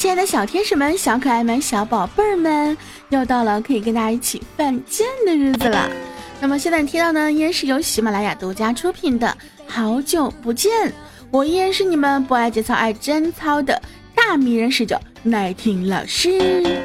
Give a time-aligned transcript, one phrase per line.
[0.00, 2.74] 亲爱的小天使们、小可爱们、小宝贝儿们，
[3.10, 5.90] 又到了可以跟大家一起犯贱的日子了。
[6.40, 9.28] 那么现在听到呢，依然是由喜马拉雅独家出品的
[9.70, 10.72] 《好久不见》，
[11.30, 13.78] 我依然是你们不爱节操爱贞操的
[14.14, 16.80] 大迷人使者奶婷老师。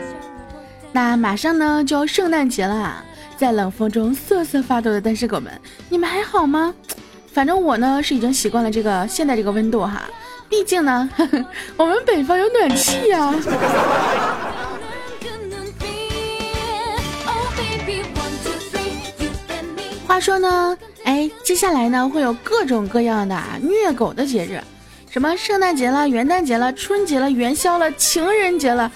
[0.91, 3.01] 那马上呢就要圣诞节了，
[3.37, 5.49] 在冷风中瑟瑟发抖的单身狗们，
[5.87, 6.75] 你们还好吗？
[7.35, 10.03] 反正我呢是已经习惯了这个现在这个温度哈。
[10.47, 11.09] 毕竟呢，
[11.75, 13.35] 我们北方有暖气呀。
[20.07, 24.61] 话说呢，哎，接下来呢会有各种各样的虐狗的节日，
[25.09, 28.89] 什么圣诞节了、元旦节了、春节了、元宵了、情人节了，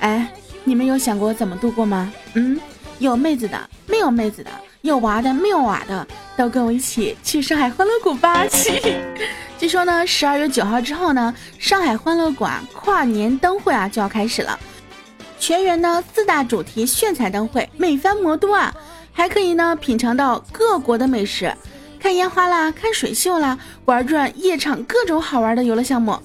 [0.00, 0.32] 哎，
[0.64, 2.10] 你们有想过怎么度过吗？
[2.32, 2.58] 嗯，
[3.00, 4.50] 有妹子的，没有妹子的，
[4.82, 6.04] 有娃的，没有娃的，
[6.36, 8.80] 都跟我一起去上海欢乐谷吧去。
[9.56, 14.58] 据说呢，十二月九号之后呢，上海欢乐谷啊跨年灯会啊就要开始了，
[15.38, 18.74] 全员呢四大主题炫彩灯会，美翻魔都啊，
[19.12, 21.54] 还可以呢品尝到各国的美食，
[22.00, 26.18] 看烟花啦，看水秀啦，玩转夜场各种好玩的游乐项目。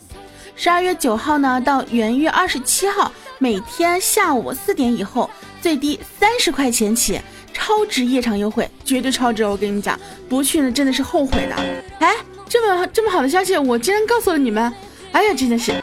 [0.55, 5.29] 十二月九号呢到元月二十七号，每天下午四点以后，
[5.61, 7.21] 最低三十块钱起，
[7.57, 9.43] 超值夜场优惠，绝对超值！
[9.43, 11.55] 我跟你讲，不去呢真的是后悔的。
[11.99, 12.15] 哎。
[12.49, 14.73] 这么这么好的消息，我竟然告诉了你们！
[15.11, 15.73] 哎呀，真的是。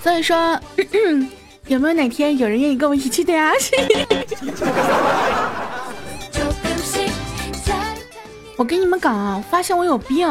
[0.00, 0.56] 所以说，
[1.66, 3.50] 有没有哪天有人愿意跟我一起去的呀？
[8.56, 10.28] 我跟你们讲啊，发现我有病，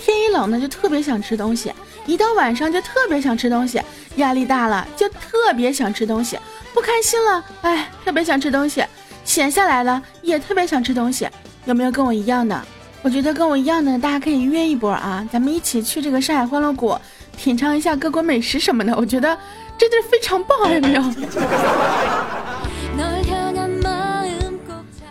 [0.00, 1.72] 天一冷呢就特别想吃东西，
[2.06, 3.80] 一到晚上就特别想吃东西，
[4.16, 6.36] 压力大了就特别想吃东西，
[6.74, 8.84] 不开心了哎特别想吃东西，
[9.24, 11.28] 闲下来了也特别想吃东西，
[11.64, 12.60] 有没有跟我一样的？
[13.02, 16.96] 我觉得跟我一样的，大家可以约一波啊，咱们一起去这个上海欢乐谷，
[17.36, 18.94] 品尝一下各国美食什么的。
[18.96, 19.36] 我觉得
[19.76, 21.02] 真的非常棒，有没有？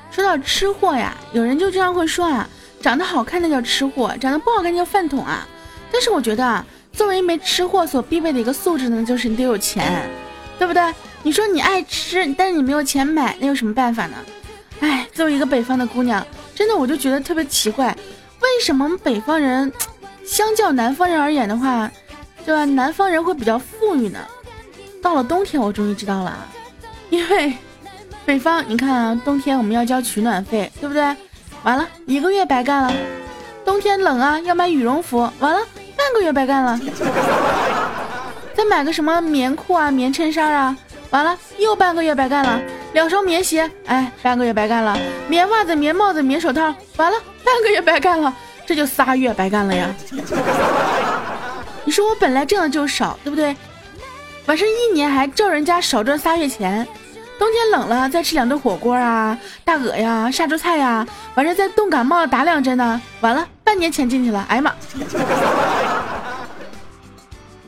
[0.09, 2.47] 说到吃货呀，有人就这样会说啊，
[2.81, 5.47] 长得好看的叫吃货，长得不好看叫饭桶啊。
[5.91, 10.09] 但是我觉得啊，作为一枚吃货所必备的一个素质呢，就是你得有钱，
[10.58, 10.81] 对不对？
[11.24, 14.18] 你说你爱吃，但是你没有钱买，那有什么办法呢？
[14.80, 16.26] 哎，作为一个北方的姑娘。
[16.56, 17.96] 真的，我就觉得特别奇怪，
[18.40, 19.72] 为什么北方人
[20.26, 21.90] 相较南方人而言的话，
[22.46, 22.66] 对吧？
[22.66, 24.20] 南方人会比较富裕呢？
[25.02, 26.46] 到了冬天，我终于知道了，
[27.09, 27.53] 因为
[28.26, 31.03] 北方，你看啊，冬天我们要交取暖费，对不对？
[31.64, 32.94] 完了一个月白干了。
[33.64, 35.59] 冬天冷啊，要买羽绒服，完了
[35.96, 36.80] 半个月白干了。
[38.56, 40.76] 再买个什么棉裤啊、棉衬衫啊，
[41.11, 42.59] 完了又半个月白干了。
[42.94, 44.97] 两双棉鞋，哎，半个月白干了；
[45.29, 48.33] 棉袜子、棉帽子、棉手套，完了，半个月白干了，
[48.66, 49.89] 这就仨月白干了呀！
[51.85, 53.55] 你说我本来挣的就少，对不对？
[54.45, 56.85] 完事一年还照人家少赚仨月钱，
[57.39, 64.73] 冬天冷了再吃两顿火锅啊，大鹅呀，杀猪菜呀，完事再冻感冒打两针呢，完了，半年钱进去了，哎呀妈！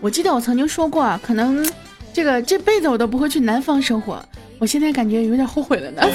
[0.01, 1.65] 我记得我曾经说过，可能
[2.13, 4.23] 这个这辈子我都不会去南方生活。
[4.59, 6.01] 我现在感觉有点后悔了呢。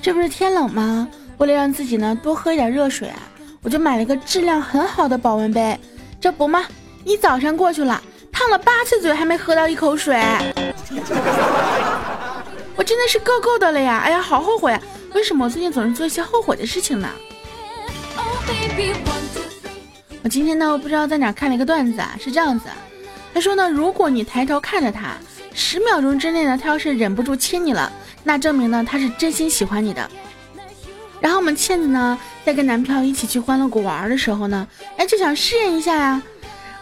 [0.00, 1.06] 这不是天冷吗？
[1.38, 3.18] 为了让自己呢多喝一点热水啊，
[3.60, 5.78] 我就买了个质量很好的保温杯。
[6.18, 6.64] 这不吗？
[7.04, 8.02] 一早上过去了，
[8.32, 10.16] 烫了八次嘴还没喝到一口水。
[12.74, 13.98] 我真的是够够的了呀！
[14.04, 14.78] 哎呀，好后悔！
[15.14, 17.08] 为什么我最近总是做一些后悔的事情呢？
[20.26, 22.66] 我今天呢，我不知道在哪看了一个段子啊，是这样子。
[23.32, 25.12] 他说呢，如果你抬头看着他，
[25.54, 27.92] 十秒钟之内呢，他要是忍不住亲你了，
[28.24, 30.10] 那证明呢他是真心喜欢你的。
[31.20, 36.20] 然后我们倩子呢，在跟男票一起去欢乐谷玩的时候呢，哎，就想试验一下呀。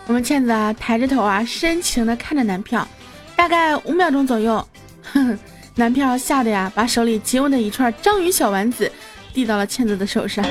[0.06, 2.88] 我们倩子啊，抬着头啊，深情的看着男票，
[3.36, 4.66] 大概五秒钟左右，
[5.74, 8.90] 男票吓得呀，把手里紧握的一串章鱼小丸子
[9.34, 10.42] 递到了倩子的手上。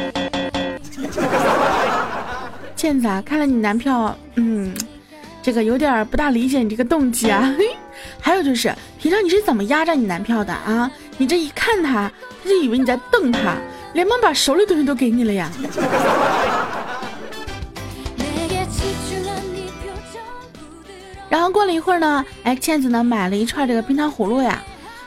[2.84, 4.76] 倩子啊，看了你男票，嗯。
[5.42, 7.54] 这个有点不大理解你这个动机啊，
[8.20, 10.92] 还有就是平常你是怎么压榨你男票的啊？
[11.18, 12.12] 你这一看他，
[12.44, 13.56] 他就以为你在瞪他，
[13.94, 15.50] 连忙把手里东西都给你了呀。
[21.30, 24.62] 然后过了一会儿呢，哎，倩子呢买了一串这个冰糖葫芦呀，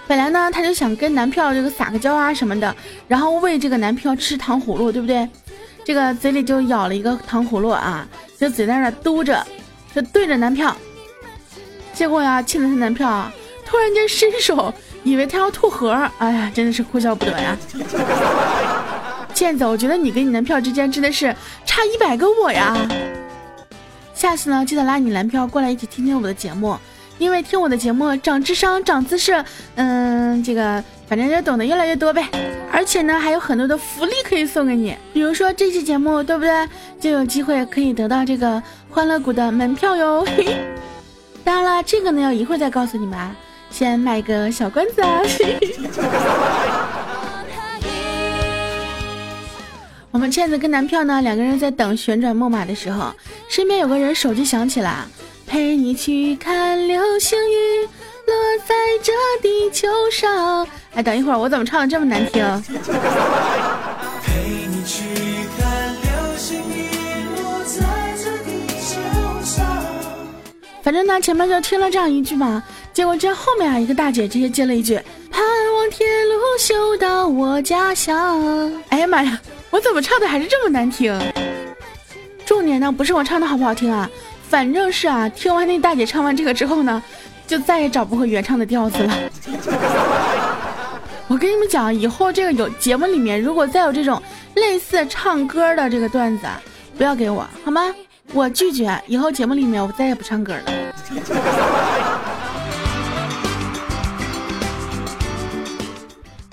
[0.07, 2.75] 本来呢他就想跟男票这个撒个娇啊什么的，
[3.07, 5.29] 然后喂这个男票吃糖葫芦，对不对？
[5.87, 8.07] 这个嘴里就咬了一个糖葫芦啊，
[8.37, 9.47] 就嘴在那嘟着。
[9.95, 10.77] 就对着男票，
[11.95, 13.33] 结果呀，亲了他男票啊，
[13.65, 14.75] 突然间伸手，
[15.05, 17.57] 以为他要吐核，哎呀，真的是哭笑不得呀。
[19.33, 21.35] 倩子，我觉得你跟你男票之间真的是
[21.65, 22.77] 差一百个我呀。
[24.13, 26.77] 下次呢，记得拉你男票过来一起听听我的节目，
[27.19, 29.45] 因为听我的节目长智商、长姿势，
[29.77, 32.29] 嗯，这个反正就懂得越来越多呗。
[32.71, 36.69] 而且呢，还有很多的福利可以送给你，比如说这期节目，对不对？
[37.01, 40.27] 就有机会可以得到这个欢乐谷的门票哟。
[40.37, 40.57] 嘿
[41.43, 43.35] 当然了，这个呢要一会儿再告诉你们，啊，
[43.71, 45.23] 先卖个小关子啊。
[50.11, 53.15] 我们倩子跟男票呢两个人在等旋转木马的时候，
[53.49, 55.07] 身边有个人手机响起了，
[55.47, 57.89] 陪你去看流星雨
[58.27, 58.35] 落
[58.67, 60.67] 在这地球上。
[60.95, 62.45] 哎，等一会儿，我怎么唱的这么难听？
[64.23, 65.05] 陪你去
[65.57, 66.91] 看流星雨
[67.37, 68.99] 落在这地球
[69.45, 69.65] 上。
[70.83, 75.01] 反正呢，前面就听了这样一句嘛，结果这后面啊，一个大姐直接接了一句
[75.31, 75.43] ：“盼
[75.77, 79.41] 望铁路修到我家乡。”哎呀妈呀，
[79.71, 81.17] 我怎么唱的还是这么难听？
[82.45, 84.09] 重点呢不是我唱的好不好听啊，
[84.49, 87.03] 反正是啊，听完那大姐唱完这个之后呢，
[87.47, 89.15] 就再也找不回原唱的调子了。
[91.29, 94.23] 我跟你们讲，以后这个有节目里面如果再有这种
[94.55, 96.47] 类似唱歌的这个段子，
[96.97, 97.83] 不要给我好吗？
[98.33, 100.63] 我拒绝，以后节目里面我再也不唱歌了。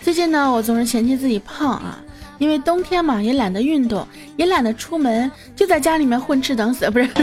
[0.01, 1.97] 最近呢，我总是嫌弃自己胖啊，
[2.43, 4.05] 因为冬天嘛，也懒得运动，
[4.35, 7.07] 也懒得出门，就在家里面混吃等死，不是？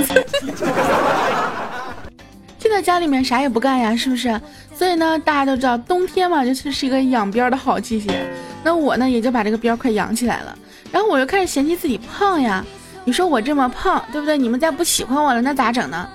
[2.58, 4.40] 就在家里面啥也不干呀，是不是？
[4.74, 8.26] 所以呢，大家都知道冬天嘛，就是是一个养膘的好季节。
[8.64, 10.56] 那我呢，也就把这个膘快养起来了，
[10.90, 12.64] 然后我又开始嫌弃自己胖呀。
[13.04, 14.38] 你说我这么胖，对不对？
[14.38, 16.08] 你们再不喜欢我了，那咋整呢？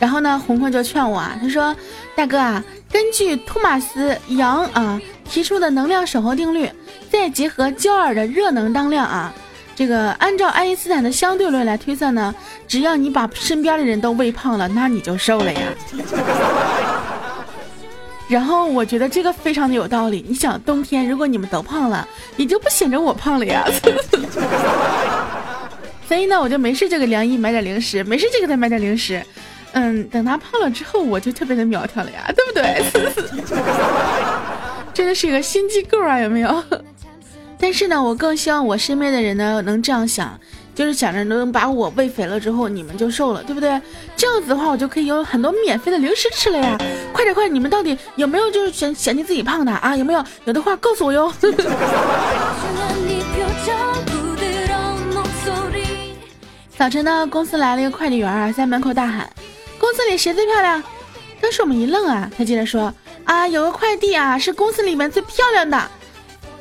[0.00, 1.76] 然后呢，红红就劝我啊，他说
[2.16, 6.70] ：“大哥啊，根据托马斯杨啊提出的能量守恒定律，
[7.10, 9.32] 再结合焦耳的热能当量啊，
[9.74, 12.34] 这个按照爱因斯坦的相对论来推算呢，
[12.68, 15.60] 只要你把身边的人都喂胖了，那你就瘦了呀。
[18.28, 20.24] 然后我觉得这个非常的有道理。
[20.26, 23.64] 你想，冬天如果你们都胖了，也就不显着我胖了呀。
[26.08, 29.22] ”所以呢，我就没事就给梁毅买点零食，没事就给他买点零食。
[29.72, 32.82] 嗯，等他胖了之后，我就特别的苗条了呀，对不对？
[35.14, 36.64] 是个心机构啊，有没有？
[37.58, 40.38] 但是呢，我更希望我身边的人呢能这样想，
[40.74, 43.80] 就是想着能把我喂肥了之后，你们就瘦了，对不对？
[44.16, 46.76] 这样子的话，我就可以有很多免费的零食吃了呀！
[47.12, 49.96] 快点，快，你们到底有没有就是嫌嫌弃自己胖的啊？
[49.96, 50.24] 有没有？
[50.44, 51.32] 有的话告诉我哟。
[56.76, 59.30] 早晨呢，公司来了一个快递员啊，在门口大喊
[59.78, 60.82] ：“公司里谁最漂亮？”
[61.40, 62.92] 当时我们一愣啊，他接着说
[63.24, 65.90] ：“啊，有个快递啊，是公司里面最漂亮的。”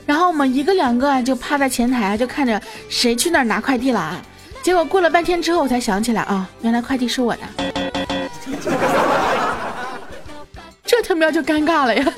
[0.06, 4.22] 然后我们一个两个就趴在前台，就看着谁去那儿拿快递了啊。
[4.62, 7.42] 结果过了半天之后，我才想起来啊，原来快递是我的。
[10.84, 12.06] 这他喵就尴尬了呀！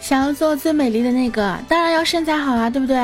[0.00, 2.96] 想要做最美丽的那个，当然要身材好啊，对不对？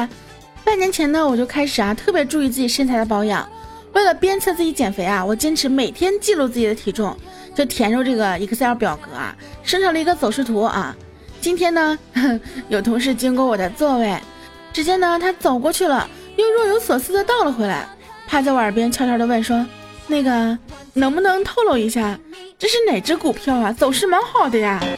[0.64, 3.46] 半年前呢，我就开始啊，特别注意自己身材的保养。
[3.94, 7.16] 为了鞭策自己减肥啊，我坚持每天记录自己的体重，
[7.54, 10.94] 就填入这个 Excel 表格啊，生成了一个走势图啊。
[11.40, 11.98] 今天呢，
[12.68, 14.18] 有同事经过我的座位，
[14.72, 17.88] 只见呢他走过去了，又若有所思的倒了回来，
[18.26, 19.64] 趴在我耳边悄悄的问说
[20.08, 20.58] ：“那个
[20.94, 22.18] 能不能透露一下，
[22.58, 23.72] 这是哪只股票啊？
[23.72, 24.82] 走势蛮好的呀。”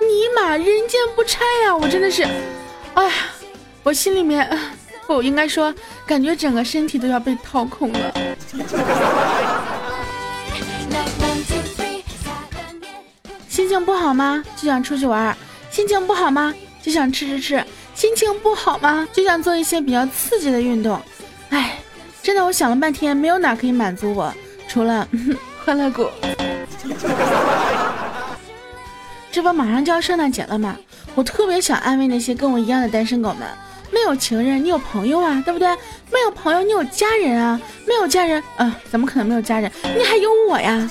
[0.00, 1.76] 尼玛，人间不拆呀！
[1.76, 2.24] 我真的是，
[2.94, 3.12] 哎呀，
[3.84, 4.48] 我心里面，
[5.06, 5.74] 不应该说，
[6.06, 8.14] 感觉整个身体都要被掏空了。
[13.48, 14.42] 心情不好吗？
[14.56, 15.36] 就想出去玩。
[15.70, 16.54] 心情不好吗？
[16.82, 17.64] 就想吃吃吃。
[17.94, 19.06] 心情不好吗？
[19.12, 21.00] 就想做一些比较刺激的运动。
[21.50, 21.78] 哎，
[22.22, 24.32] 真的，我想了半天，没有哪可以满足我，
[24.68, 25.06] 除了
[25.64, 26.08] 欢乐谷。
[29.30, 30.76] 这不马上就要圣诞节了吗？
[31.14, 33.46] 我特别想安慰那些跟我一样的单身狗们，
[33.92, 35.68] 没有情人，你有朋友啊，对不对？
[36.10, 39.70] 没有朋友，你有家人啊，没有家人，嗯，怎么可能没有家人？
[39.96, 40.90] 你还有我呀！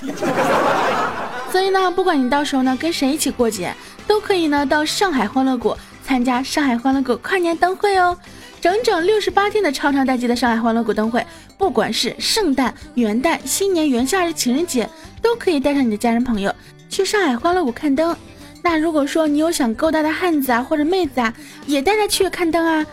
[1.52, 3.74] 所以呢，不管你到时候呢跟谁一起过节，
[4.08, 8.18] 都可以呢到上海欢乐谷参加上海欢乐谷跨年灯会哦，
[8.62, 11.26] 整整六十八天的超长待机的上海欢乐谷灯会，
[11.58, 14.88] 不管是圣诞、元旦、新年、元夏日、情人节，
[15.22, 16.54] 都可以带上你的家人朋友
[16.88, 18.16] 去上海欢乐谷看灯。
[18.64, 21.34] 那如果说你有想勾搭的汉子啊或者妹子啊，
[21.66, 22.86] 也带他去看灯啊。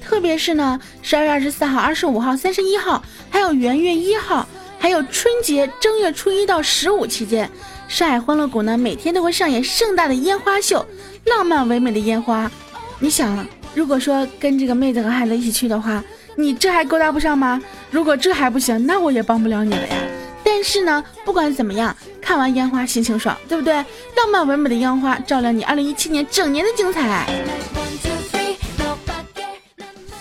[0.00, 4.46] 特别是呢，十二月二十四号、二十五号、三十一号，还有元月一号，
[4.78, 7.48] 还有春节正月初一到十五期间，
[7.86, 10.84] 上海欢乐谷呢每天都会上演盛大的烟花秀，
[11.26, 12.50] 浪漫唯美的烟花。
[12.98, 16.02] 你想，如果说跟这个妹子和汉子一起去的话，
[16.36, 17.62] 你这还勾搭不上吗？
[17.90, 19.96] 如果这还不行，那我也帮不了你了呀。
[20.44, 21.96] 但是呢，不管怎么样，
[22.32, 23.74] 看完烟花心情爽，对不对？
[23.74, 27.28] 浪漫唯美的烟花照亮你二零一七年整年的精彩。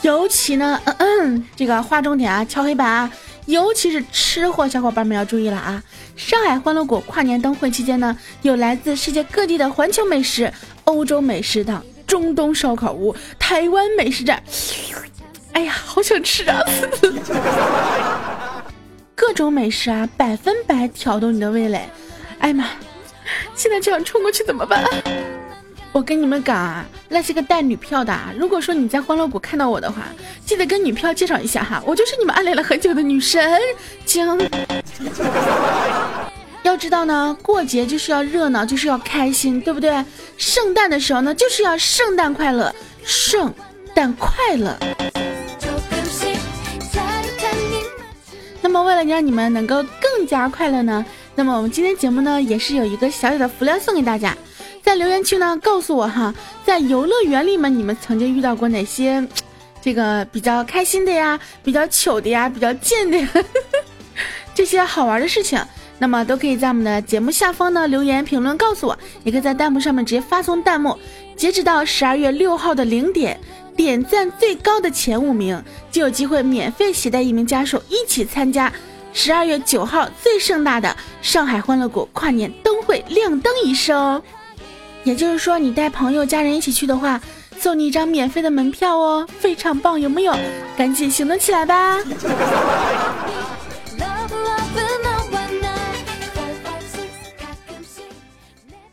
[0.01, 3.09] 尤其呢，嗯嗯，这个划重点啊，敲黑板啊，
[3.45, 5.81] 尤其是吃货小伙伴们要注意了啊！
[6.17, 10.51] 上海欢乐谷跨年灯会期间呢，有来自世界各地的环球美食、
[10.83, 14.43] 欧洲美食档、中东烧烤屋、台湾美食站，
[15.53, 16.59] 哎呀，好想吃啊！
[19.15, 21.87] 各种美食啊，百分百挑动你的味蕾。
[22.41, 22.65] 哎呀妈，
[23.55, 24.83] 现在这样冲过去怎么办？
[25.91, 28.17] 我跟你们讲啊，那是个带女票的。
[28.35, 30.07] 如果说你在欢乐谷看到我的话，
[30.43, 33.59] 记得跟女票介绍一下哈，我就是你们暗恋了很久的女神
[34.05, 34.25] 经。
[36.63, 40.03] 要知道呢，过节就是要热闹，就是要开心，对不对？
[40.37, 43.53] 圣诞的时候呢，就是要圣诞快乐，圣
[43.93, 44.75] 诞快乐。
[48.63, 51.03] 那么为了让你们能够更加快乐呢，
[51.35, 54.37] 那么我们今天节目呢，也是有一个小小的福利送给大家。
[54.83, 56.33] 在留言区呢，告诉我哈，
[56.65, 59.25] 在游乐园里面你们曾经遇到过哪些
[59.81, 63.29] 这个比较开心的呀，比较糗的呀，比较贱的呀，
[64.53, 65.63] 这些好玩的事情，
[65.99, 70.97] 那么都可以在我们的节目下方呢留言评论告诉我，也可以在弹幕上面直接发送弹幕。
[71.37, 73.39] 截止到十二月六号的零点，
[73.75, 78.71] 点赞最高的前五名就有机会免费携带一名家属一起参加
[79.13, 84.21] 十二月九号最盛大的上海欢乐谷跨年灯会亮灯仪式哦。
[85.03, 87.19] 也就是说，你带朋友、家人一起去的话，
[87.57, 90.35] 送你一张免费的门票哦，非常棒，有没有？
[90.77, 91.97] 赶紧行动起来吧！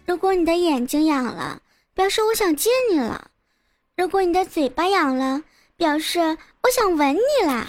[0.04, 1.60] 如果你的眼睛痒了，
[1.94, 3.26] 表示我想见你了；
[3.96, 5.42] 如果你的嘴巴痒了，
[5.76, 7.66] 表示我想吻你啦；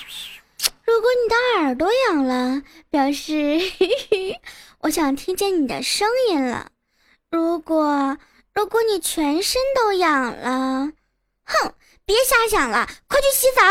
[0.90, 3.62] 如果你的耳朵痒了，表示
[4.82, 6.70] 我想听见你的声音了；
[7.30, 8.18] 如果……
[8.56, 10.90] 如果你全身都痒了，
[11.46, 11.74] 哼，
[12.06, 13.62] 别瞎想了，快去洗澡。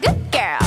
[0.00, 0.64] Good girl。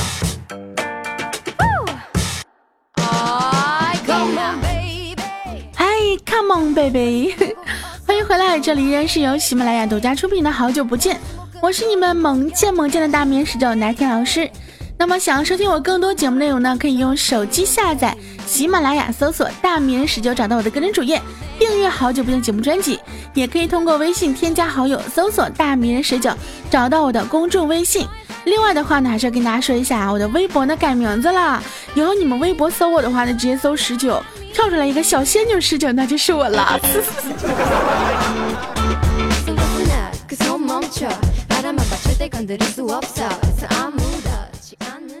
[5.78, 7.34] Hi，come on baby，
[8.06, 11.16] 欢迎回来，这里依然是由喜马拉雅独家出品的《好久不见》，
[11.62, 14.50] 我是你们萌见萌见的大棉石榴拿天老师。
[14.96, 21.20] 那么想要收听我更多节目内容呢，可以用手机下载喜马拉雅，搜索“大名人十九”，找到我的个人主页，
[21.58, 22.98] 订阅好久不见节目专辑。
[23.34, 26.32] 也可以通过微信添加好友，搜索“大名人十九”，
[26.70, 28.08] 找到我的公众微信。
[28.44, 31.62] 另外的话呢，还是要跟大家说一下啊，我的微博呢改名字了。
[31.94, 34.22] 以后你们微博搜我的话呢，直接搜十九，
[34.54, 36.80] 跳出来一个小仙女十九，那就是我了。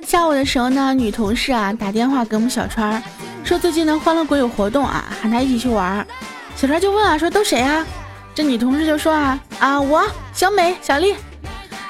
[0.04, 3.02] 下午的时候呢，女同事啊打电话给我们小川，
[3.42, 6.06] 说最近呢欢乐谷有活动啊，喊他一起去玩。
[6.54, 7.86] 小川就问啊，说都谁啊？
[8.34, 11.14] 这女同事就说啊啊我小美小丽。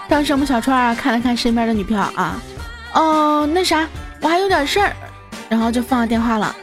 [0.08, 2.40] 当时我们小川啊看了看身边的女票啊，
[2.94, 3.88] 哦那啥
[4.20, 4.94] 我还有点事儿，
[5.48, 6.54] 然后就放了电话了。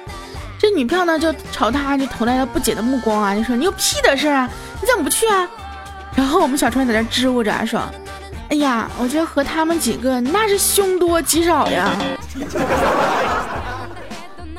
[0.57, 4.49] 这女票呢就朝他就投来了不解的目光啊，就说你有屁的事啊？
[4.79, 5.45] 你怎么不去啊？
[6.15, 7.81] 然后我们小川在那支吾着说。
[8.49, 11.89] 哎呀，我觉得和他们几个那是凶多吉少呀。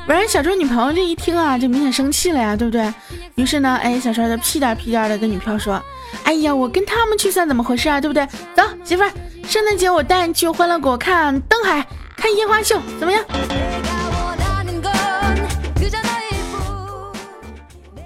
[0.05, 2.91] 不然小川女朋友这一听啊，就明显生气了呀，对不对？
[3.35, 5.81] 于是呢，哎，小川就屁颠屁颠的跟女票说
[6.25, 8.01] ：“哎呀，我跟他们去算怎么回事啊？
[8.01, 8.27] 对不对？
[8.55, 9.11] 走，媳妇儿，
[9.47, 13.23] 圣诞节我带你去欢乐谷看灯海，看烟花秀，怎么样？”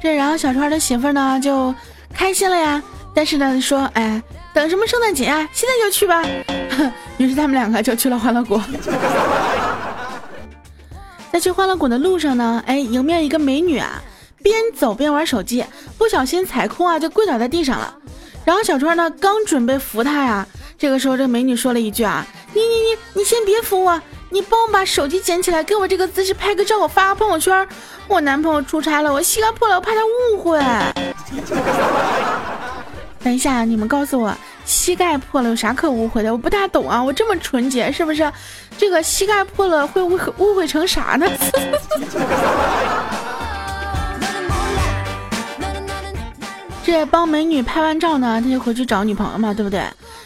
[0.02, 1.74] 这然后小川的媳妇儿呢就
[2.14, 2.84] 开心了呀，
[3.16, 4.22] 但是呢说，哎。
[4.54, 5.50] 等什么圣诞节啊？
[5.52, 6.24] 现在就去吧。
[7.18, 8.62] 于是他们两个就去了欢乐谷。
[11.32, 14.00] 在去欢乐谷的路上呢，哎，迎面一个美女啊，
[14.44, 15.66] 边走边玩手机，
[15.98, 17.96] 不小心踩空啊，就跪倒在地上了。
[18.46, 20.46] 然后小川呢，刚准备扶她呀，
[20.78, 27.68] 这个时候这美女说了一句啊：“你你你你先别扶我，你帮我把手机捡起来，给我这个姿势拍个照，我发个朋友圈。
[28.08, 30.60] 我男朋友出差了，我膝盖破了，我怕他误会。”
[33.24, 36.32] 等一下，你们告诉我，膝盖破了有啥可误会的？
[36.32, 38.30] 我不大懂啊，我这么纯洁，是不是？
[38.78, 41.26] 这个膝盖破了会误会误会成啥呢？
[46.84, 49.82] 这帮美女拍完照呢，他就回去找女朋友嘛，对不对？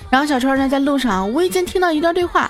[0.09, 2.49] 然后小川呢在路上无意间听到一段对话，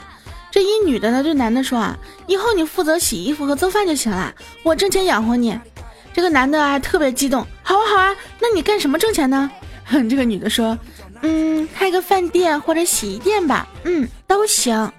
[0.49, 5.59] 这一女的呢对男的说啊，以后你负责洗衣服和做饭就行了，我挣钱养活你。
[6.13, 9.51] 这个男的还特别激动，好啊好啊，那你干什么挣钱呢？
[9.89, 10.77] 哼 这个女的说，
[11.21, 14.91] 嗯，开个饭店或者洗衣店吧，嗯，都行。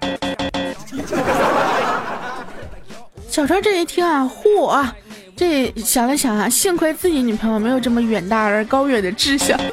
[3.29, 4.83] 小川这一听啊，嚯，
[5.35, 9.57] 这想了想啊，幸亏自己女朋友没有这么远大而高远的志向。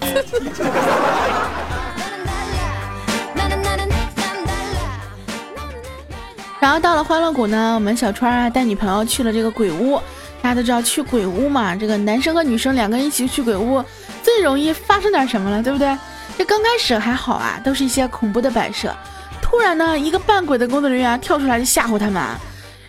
[6.60, 9.98] 然后到了欢乐谷呢，我们小川啊带女朋友去了这个鬼屋。
[10.42, 13.82] 大家都知道去鬼屋嘛，这个男生和女生两个人一起去鬼屋，
[14.26, 15.96] 最容易发生点什么了，对不对？
[16.36, 18.92] 这刚开始还好啊，都是一些恐怖的摆设。
[19.40, 22.20] 突然呢，一个扮鬼的工作人员跳出来就吓唬他们。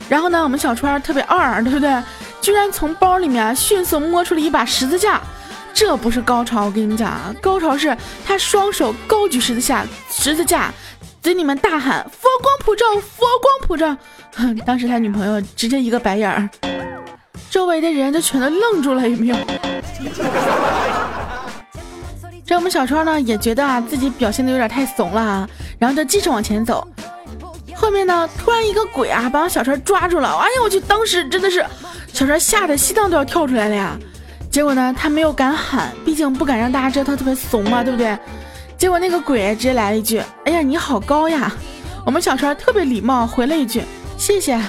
[0.10, 2.01] 然后呢，我们小川特别二，对不对？
[2.41, 5.22] 居然从包里面迅速摸出了一把十字架。
[5.75, 10.74] 这不是高潮，我跟你们讲啊，高潮是他双手高举十字架，十字架。
[11.22, 13.96] 嘴里面大喊“佛光普照，佛光普照”，
[14.36, 16.50] 哼当时他女朋友直接一个白眼儿，
[17.51, 19.36] 周围的人就全都愣住了，有没有？
[22.47, 26.87] 这我们小川呢也觉得啊自己表现的有点太怂了啊，然后就继续往前走。
[27.75, 30.79] 后面呢突然一个鬼啊把我小川抓住了，哎呀我去！
[30.79, 31.65] 当时真的是
[32.13, 33.97] 小川吓得心脏都要跳出来了呀。
[34.49, 38.17] 结果呢他没有敢喊，毕竟不敢让大家知道他特别怂嘛，对不对？
[38.77, 41.51] 结果那个鬼直接来了一句：“哎呀，你好高呀！”
[42.05, 43.83] 我们小川特别礼貌回了一句
[44.17, 44.53] ：“谢谢。”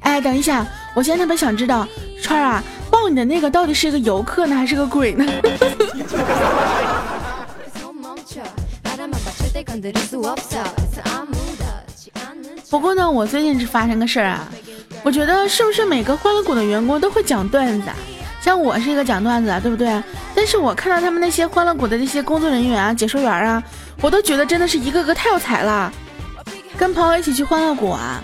[0.00, 0.64] 哎，等一下，
[0.94, 1.86] 我现在特别想知道，
[2.22, 2.62] 川啊，
[3.02, 5.26] 抱你的那个到底是一个游客呢，还是个鬼呢？
[12.70, 14.48] 不过呢，我最近是发生个事儿啊，
[15.02, 17.88] 我觉得是不是每个欢乐谷的员工都会讲段子？
[17.88, 17.96] 啊
[18.40, 20.00] 像我是一个讲段子，对不对？
[20.34, 23.60] 但是我看到他们那些欢乐谷的那些工作人员啊、解说员啊，
[24.00, 25.92] 我都觉得真的是一个个太有才了。
[26.76, 28.22] 跟朋友一起去欢乐谷啊，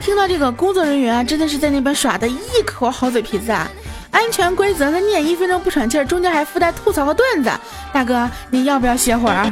[0.00, 3.70] 听到这个工作人员啊，真的是在那边耍的一口好嘴皮子啊！
[4.10, 7.50] 安全规则他念一分钟不喘气儿，中间还附带吐槽和段子。
[7.92, 9.50] 大哥，你要不要歇会儿？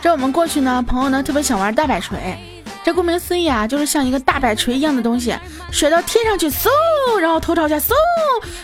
[0.00, 2.38] 这我们过去呢，朋友呢特别想玩大摆锤。
[2.82, 5.34] 这顾名思义啊，就是像一个大摆锤一样的东西，
[5.70, 6.68] 甩到天上去，嗖，
[7.20, 7.92] 然后头朝下，嗖，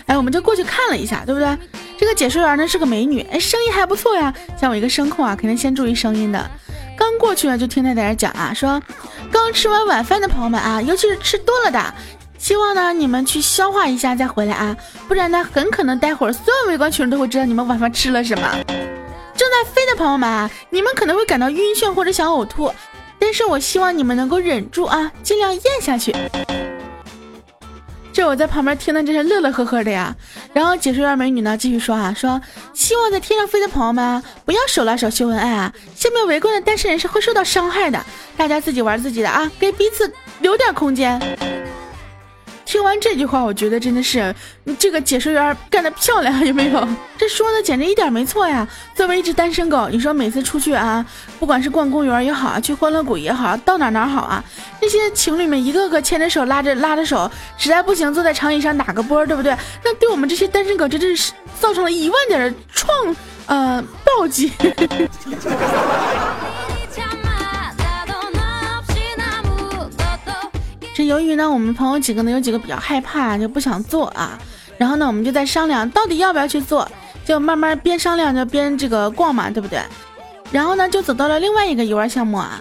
[0.07, 1.57] 哎，我们就过去看了一下，对不对？
[1.99, 4.33] 这个解说员呢是个美女，哎，声音还不错呀。
[4.59, 6.49] 像我一个声控啊，肯定先注意声音的。
[6.97, 8.81] 刚过去呢，就听她在那讲啊，说
[9.31, 11.93] 刚吃完晚饭的朋友们啊，尤其是吃多了的，
[12.47, 14.73] 希望呢你们去消化一下再回来啊，
[15.05, 18.49] 不然呢很可能待会儿所有围观群众都会知道你们晚上吃了什么。
[19.35, 22.73] 正在飞的朋友们啊，你们可能会感到晕眩或者想呕吐。
[23.19, 26.15] 但是我希望你们能够忍住啊，尽量咽下去。
[28.13, 30.15] 这我在旁边听的真是乐乐呵呵的呀。
[30.53, 32.41] 然后解说员美女呢继续说啊，说
[32.73, 38.01] 希望在天上飞的朋友们，不要手拉手秀恩爱啊，下面围观的单身人士会受到伤害的，
[38.37, 41.66] 大家自己玩自己的啊，给彼此留点空间。
[42.67, 46.85] 听完这句话，我觉得真的是你这个解说员干得漂亮，有没有？
[47.17, 48.67] 这说的简直一点没错呀！
[48.93, 51.03] 作为一只单身狗，你说每次出去啊，
[51.39, 54.43] 不管是逛公园也好啊，去欢乐谷也好，到哪哪好啊，
[54.81, 59.55] 那些情侣们一个个牵着手，拉着拉着手，实在不行坐在长椅上打个波，对不对？
[59.81, 64.51] 那对我们这些单身狗，真的是造成了一万点的创呃暴击。
[70.97, 74.35] 这由于呢，我们朋友几个呢有几个比较害怕，就不想做啊。
[74.79, 76.89] 然后呢，我们就在商量到底要不要去做，
[77.23, 79.79] 就慢慢边商量着边这个逛嘛，对不对？
[80.51, 82.59] 然后呢，就走到了另外一个游玩项目啊，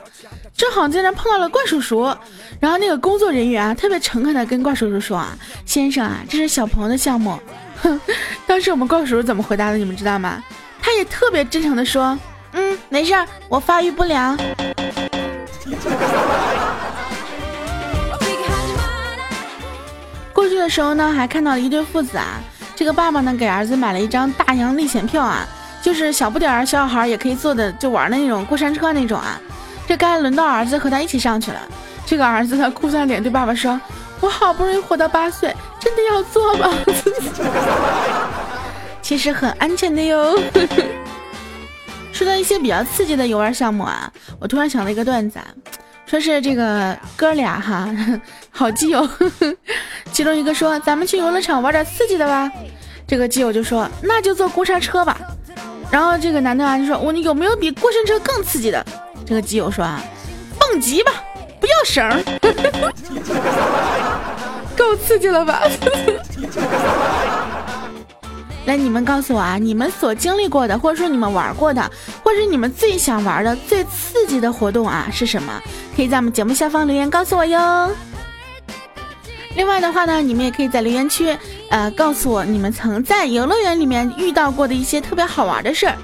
[0.55, 2.14] 正好在那碰到了怪叔叔。
[2.61, 7.40] 然后那个工作人员啊，特别诚恳的跟怪叔叔说啊：“先生啊，这是小朋友的项目。”
[7.81, 7.99] 哼，
[8.46, 9.79] 当时我们怪叔叔怎么回答的？
[9.79, 10.44] 你们知道吗？
[10.83, 12.18] 他也特别真诚的说
[12.53, 14.38] ：“嗯，没事儿，我发育不良。”
[20.47, 22.41] 出去的时候呢，还看到了一对父子啊。
[22.77, 25.45] 这个爸爸呢，给儿子买了一张大洋历险票啊，
[25.83, 29.41] 就是小不点儿小小孩也可以坐的，就玩的那种过山车那种啊。
[29.89, 31.61] 这该轮到儿子和他一起上去了。
[32.07, 33.81] 这个儿子他哭丧脸对爸爸说
[34.23, 36.73] ：“我好不容易活到八岁，真的要坐吗？”
[39.03, 40.39] 其实很安全的哟。
[42.13, 45.41] 说到一些比较刺激的游玩项目啊，我突然想了一个段子。
[45.41, 45.47] 啊。
[46.07, 47.88] 说是这个哥俩哈，
[48.51, 49.07] 好基友，
[50.12, 52.51] 其中一个说：“咱们去游乐场玩点刺激的吧。”
[53.09, 55.19] 这个基友就说：“那就坐过山车吧。”
[55.90, 58.85] 然后这个男的啊就说：“我你有没有比过山车更刺激的？”
[59.27, 60.01] 这个基友说：“啊，
[60.59, 61.12] 蹦极吧，
[61.61, 62.09] 不要绳，
[64.77, 65.62] 够刺激了吧？”
[68.67, 71.89] 来，你们告诉我啊，你们所经历过的，或者说你们玩过的，
[72.25, 75.63] 或者你们最想玩的、最刺激的活动啊是什么？
[75.95, 77.89] 可以在我们节目下方留言告诉我哟。
[79.55, 81.35] 另外的话呢，你们也可以在留言区，
[81.71, 85.97] 呃，告诉我你们曾在游乐园里面遇到过的一些特别好玩的事儿。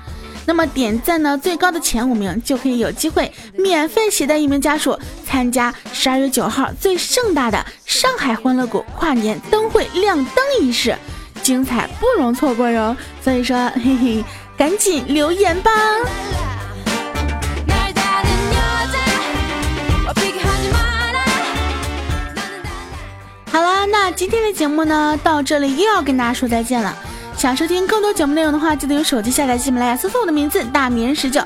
[0.47, 10.97] 那么点赞呢最高的前五名就可以有机会免费携带一名家属参加十二月九号最盛大的上海欢乐谷跨年灯会亮灯仪式，
[11.43, 12.97] 精彩不容错过哟。
[13.23, 14.25] 所以说，嘿嘿，
[14.57, 15.71] 赶紧留言吧。
[23.51, 26.97] 好了，那今天的节目呢，到这里又要跟大家说再见了。
[27.37, 31.43] 想收听更多节目内容的话，记得用手机下载喜马拉雅，搜索我的名字“大明十九”，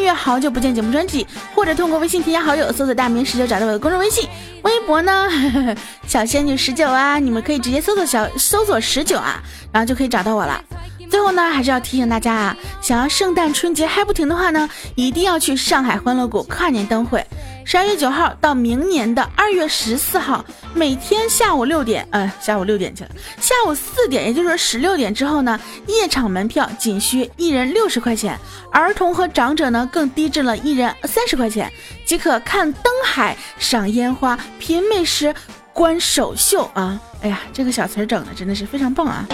[0.00, 4.26] 订阅“好久不见”节目专辑，或者通过微信添加好友，搜索“大明十九”找到我的公众微信。
[4.62, 5.28] 微博呢，
[6.08, 10.64] 小仙女十九啊，你们可以直接搜索小搜索十九啊，然后就可以找到我了。
[11.10, 17.26] 最后呢，还是要提醒大家啊，想要圣诞春节嗨不停的话呢，一定要去上海欢乐谷跨年灯会。
[17.64, 28.38] 十二月九号到明年的二月十四号，每天下午六点，呃，下午六点去了，下午四点，也就是说十六点之后呢，夜场门票仅需一人六十块钱，
[28.72, 31.70] 儿童和长者呢更低至了一人三十块钱，
[32.06, 35.34] 即可看灯海、赏烟花、品美食、
[35.72, 37.00] 观首秀啊！
[37.20, 39.26] 哎呀，这个小词儿整的真的是非常棒啊！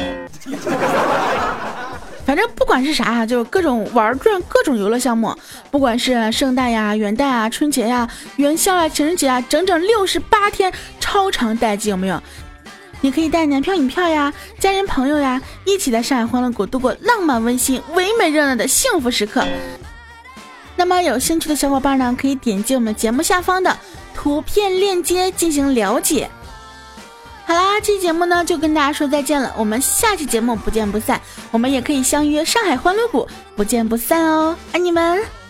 [2.26, 5.32] 反正不管是啥，就是各种玩转各种游乐项目，
[5.70, 12.20] 不管是圣诞呀、元旦啊、春节呀、元宵啊、情人节啊，整整六十八天超长待机，有没有？
[13.00, 19.46] 你可以带男票、女票呀，家人朋友呀，一起在上海欢乐谷度过浪漫温馨、唯美热闹的幸福时刻。
[20.74, 23.78] 那么有兴趣的小伙伴呢，可以点击我们节目下方的
[24.14, 26.28] 图片链接进行了解。
[27.46, 31.20] 好啦，这期节目呢就跟大家说再见了，我们下期节目不见不散。
[31.52, 35.45] 我们也可以相约上海欢乐谷，不见不散哦，爱你们。